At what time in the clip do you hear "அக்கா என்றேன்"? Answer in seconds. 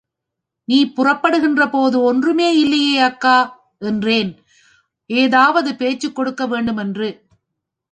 2.99-4.31